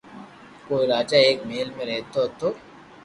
ڪوئي 0.67 0.85
راجا 0.91 1.17
ايڪ 1.25 1.37
مھل 1.49 1.67
۾ 1.77 1.83
رھتو 1.89 2.21
ھتو 2.27 2.47